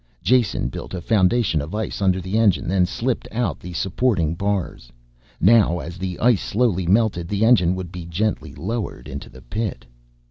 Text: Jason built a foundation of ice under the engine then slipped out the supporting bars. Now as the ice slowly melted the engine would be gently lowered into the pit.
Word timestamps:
Jason 0.23 0.67
built 0.67 0.95
a 0.95 0.99
foundation 0.99 1.61
of 1.61 1.75
ice 1.75 2.01
under 2.01 2.19
the 2.19 2.35
engine 2.35 2.67
then 2.67 2.87
slipped 2.87 3.27
out 3.31 3.59
the 3.59 3.71
supporting 3.71 4.33
bars. 4.33 4.91
Now 5.39 5.77
as 5.77 5.99
the 5.99 6.17
ice 6.19 6.41
slowly 6.41 6.87
melted 6.87 7.27
the 7.27 7.45
engine 7.45 7.75
would 7.75 7.91
be 7.91 8.07
gently 8.07 8.55
lowered 8.55 9.07
into 9.07 9.29
the 9.29 9.43
pit. 9.43 9.85